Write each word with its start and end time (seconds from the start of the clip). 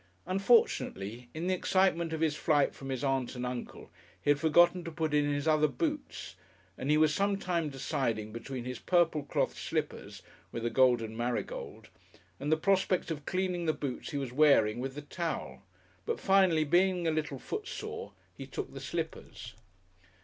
Unfortunately, 0.25 1.29
in 1.31 1.45
the 1.45 1.53
excitement 1.53 2.11
of 2.11 2.21
his 2.21 2.35
flight 2.35 2.73
from 2.73 2.89
his 2.89 3.03
Aunt 3.03 3.35
and 3.35 3.45
Uncle, 3.45 3.91
he 4.19 4.31
had 4.31 4.39
forgotten 4.39 4.83
to 4.83 4.91
put 4.91 5.13
in 5.13 5.31
his 5.31 5.47
other 5.47 5.67
boots, 5.67 6.33
and 6.75 6.89
he 6.89 6.97
was 6.97 7.13
some 7.13 7.37
time 7.37 7.69
deciding 7.69 8.33
between 8.33 8.65
his 8.65 8.79
purple 8.79 9.21
cloth 9.21 9.55
slippers, 9.55 10.23
with 10.51 10.65
a 10.65 10.71
golden 10.71 11.15
marigold, 11.15 11.89
and 12.39 12.51
the 12.51 12.57
prospect 12.57 13.11
of 13.11 13.27
cleaning 13.27 13.67
the 13.67 13.73
boots 13.73 14.09
he 14.09 14.17
was 14.17 14.33
wearing 14.33 14.79
with 14.79 14.95
the 14.95 15.03
towel, 15.03 15.61
but 16.07 16.19
finally, 16.19 16.63
being 16.63 17.05
a 17.05 17.11
little 17.11 17.37
footsore, 17.37 18.13
he 18.33 18.47
took 18.47 18.73
the 18.73 18.81
slippers. 18.81 19.53